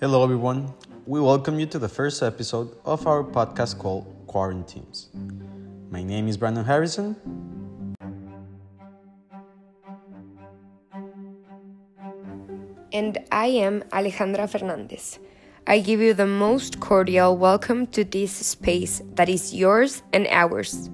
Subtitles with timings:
[0.00, 0.72] Hello, everyone.
[1.04, 5.10] We welcome you to the first episode of our podcast called Quarantines.
[5.90, 7.16] My name is Brandon Harrison.
[12.94, 15.18] And I am Alejandra Fernandez.
[15.66, 20.88] I give you the most cordial welcome to this space that is yours and ours.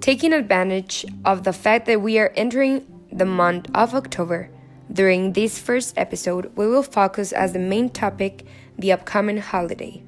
[0.00, 4.50] Taking advantage of the fact that we are entering the month of October,
[4.92, 8.44] during this first episode, we will focus as the main topic
[8.78, 10.02] the upcoming holiday,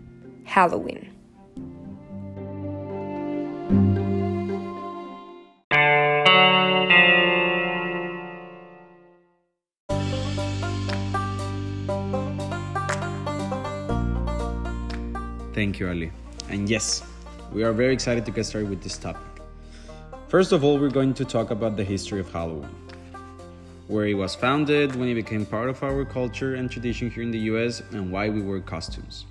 [0.45, 1.11] Halloween.
[15.53, 16.11] Thank you, Ali.
[16.48, 17.03] And yes,
[17.53, 19.23] we are very excited to get started with this topic.
[20.28, 22.75] First of all, we're going to talk about the history of Halloween
[23.90, 27.33] where it was founded, when it became part of our culture and tradition here in
[27.33, 29.27] the US, and why we wear costumes.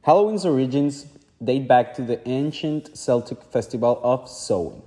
[0.00, 1.06] Halloween's origins
[1.44, 4.82] date back to the ancient Celtic festival of Samhain.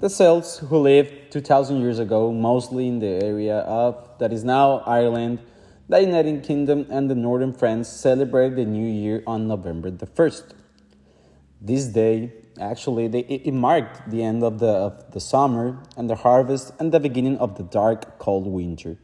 [0.00, 4.84] The Celts, who lived 2,000 years ago, mostly in the area of that is now
[4.86, 5.40] Ireland,
[5.88, 10.52] the United Kingdom, and the northern France, celebrated the new year on November the 1st.
[11.60, 16.16] This day actually they, it marked the end of the, of the summer and the
[16.16, 18.96] harvest and the beginning of the dark cold winter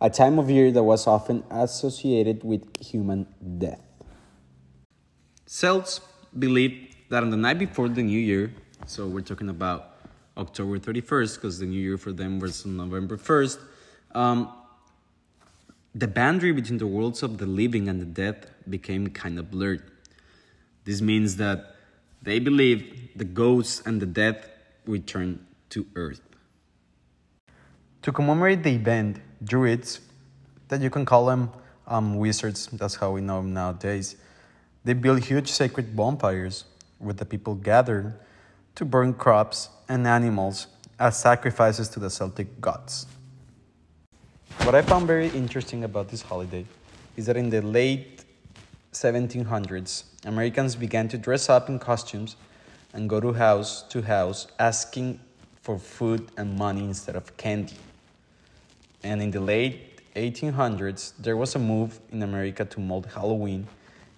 [0.00, 3.24] a time of year that was often associated with human
[3.58, 3.80] death.
[5.46, 6.00] Celts
[6.36, 8.52] believed that on the night before the new year
[8.86, 9.96] so we're talking about
[10.36, 13.58] october 31st because the new year for them was on november 1st
[14.14, 14.52] um,
[15.94, 19.82] the boundary between the worlds of the living and the dead became kind of blurred.
[20.84, 21.71] This means that
[22.22, 24.48] they believed the ghosts and the dead
[24.86, 26.20] return to Earth.
[28.02, 30.00] To commemorate the event, Druids,
[30.68, 31.50] that you can call them
[31.86, 34.16] um, wizards, that's how we know them nowadays,
[34.84, 36.64] they built huge sacred bonfires
[36.98, 38.14] where the people gathered
[38.74, 40.68] to burn crops and animals
[40.98, 43.06] as sacrifices to the Celtic gods.
[44.62, 46.64] What I found very interesting about this holiday
[47.16, 48.24] is that in the late
[48.92, 52.36] 1700s, Americans began to dress up in costumes
[52.92, 55.18] and go to house to house asking
[55.62, 57.76] for food and money instead of candy.
[59.02, 63.66] And in the late 1800s, there was a move in America to mold Halloween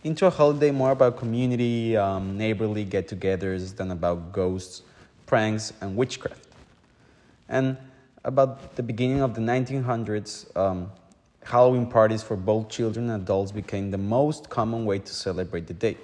[0.02, 4.82] into a holiday more about community, um, neighborly get togethers than about ghosts,
[5.24, 6.46] pranks, and witchcraft.
[7.48, 7.78] And
[8.24, 10.90] about the beginning of the 1900s, um,
[11.44, 15.74] Halloween parties for both children and adults became the most common way to celebrate the
[15.74, 15.96] day.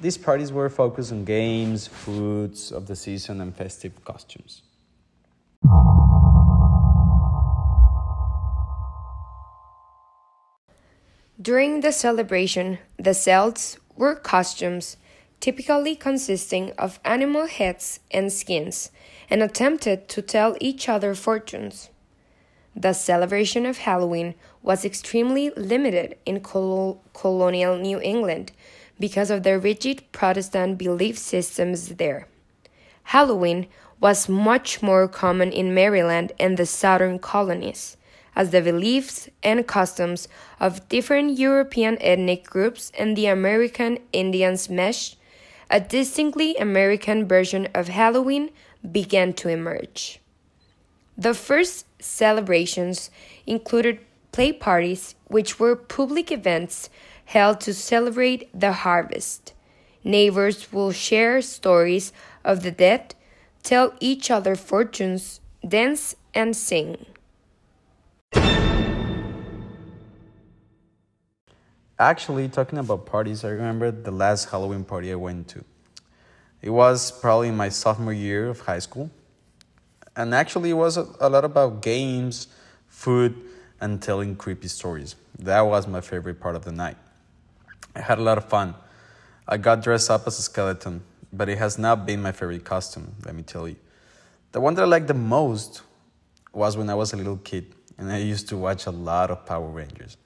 [0.00, 4.62] These parties were focused on games, foods of the season, and festive costumes.
[11.40, 14.96] During the celebration, the Celts wore costumes
[15.40, 18.90] typically consisting of animal heads and skins
[19.28, 21.90] and attempted to tell each other fortunes.
[22.74, 28.52] The celebration of Halloween was extremely limited in col- colonial New England
[28.98, 32.28] because of the rigid Protestant belief systems there.
[33.04, 33.66] Halloween
[34.00, 37.96] was much more common in Maryland and the southern colonies,
[38.34, 40.26] as the beliefs and customs
[40.58, 45.18] of different European ethnic groups and the American Indians meshed,
[45.70, 48.50] a distinctly American version of Halloween
[48.90, 50.20] began to emerge.
[51.16, 53.10] The first celebrations
[53.46, 53.98] included
[54.32, 56.88] play parties, which were public events
[57.26, 59.52] held to celebrate the harvest.
[60.04, 62.12] Neighbors will share stories
[62.44, 63.14] of the dead,
[63.62, 67.06] tell each other fortunes, dance, and sing.
[71.98, 75.64] Actually, talking about parties, I remember the last Halloween party I went to.
[76.60, 79.10] It was probably my sophomore year of high school.
[80.16, 82.48] And actually, it was a, a lot about games,
[82.88, 83.34] food,
[83.80, 85.16] and telling creepy stories.
[85.38, 86.96] That was my favorite part of the night.
[87.96, 88.74] I had a lot of fun.
[89.48, 93.14] I got dressed up as a skeleton, but it has not been my favorite costume,
[93.24, 93.76] let me tell you.
[94.52, 95.82] The one that I liked the most
[96.52, 99.46] was when I was a little kid and I used to watch a lot of
[99.46, 100.16] Power Rangers.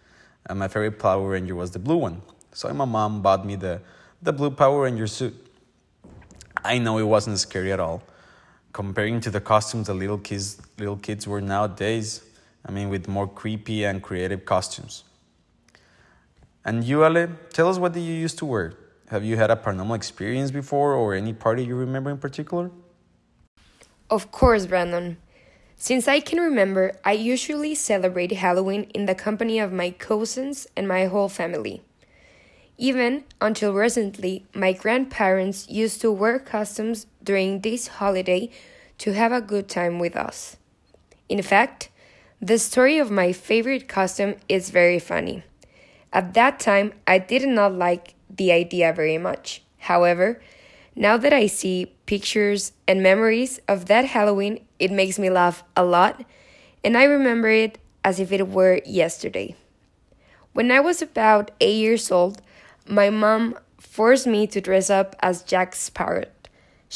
[0.46, 2.22] And my favorite Power Ranger was the blue one.
[2.52, 3.80] So my mom bought me the,
[4.22, 5.34] the blue Power Ranger suit.
[6.64, 8.02] I know it wasn't scary at all.
[8.76, 12.20] Comparing to the costumes the little kids, little kids were nowadays,
[12.62, 15.02] I mean, with more creepy and creative costumes.
[16.62, 18.74] And you, Ale, tell us what did you used to wear?
[19.08, 22.70] Have you had a paranormal experience before or any party you remember in particular?
[24.10, 25.16] Of course, Brandon.
[25.76, 30.86] Since I can remember, I usually celebrate Halloween in the company of my cousins and
[30.86, 31.80] my whole family.
[32.76, 38.48] Even until recently, my grandparents used to wear costumes during this holiday
[38.96, 40.56] to have a good time with us.
[41.28, 41.90] In fact,
[42.40, 45.42] the story of my favorite costume is very funny.
[46.12, 49.62] At that time, I did not like the idea very much.
[49.78, 50.40] However,
[50.94, 55.84] now that I see pictures and memories of that Halloween, it makes me laugh a
[55.84, 56.24] lot,
[56.82, 59.56] and I remember it as if it were yesterday.
[60.52, 62.40] When I was about eight years old,
[62.88, 66.24] my mom forced me to dress up as Jack Sparrow.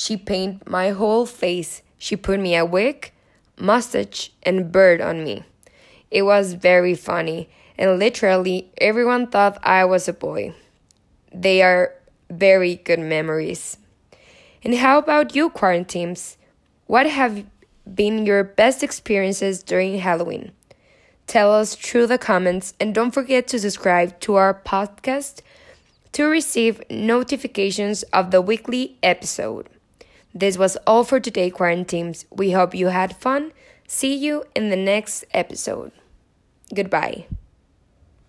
[0.01, 1.83] She painted my whole face.
[1.99, 3.13] She put me a wig,
[3.59, 5.45] mustache, and bird on me.
[6.11, 10.55] It was very funny, and literally everyone thought I was a boy.
[11.35, 11.93] They are
[12.31, 13.77] very good memories.
[14.65, 16.39] And how about you, quarantines?
[16.87, 17.45] What have
[17.85, 20.53] been your best experiences during Halloween?
[21.27, 25.43] Tell us through the comments and don't forget to subscribe to our podcast
[26.13, 29.69] to receive notifications of the weekly episode.
[30.35, 32.25] This was all for today, Quarantines.
[32.31, 33.53] We hope you had fun.
[33.87, 35.93] See you in the next episode.
[36.75, 37.27] Goodbye.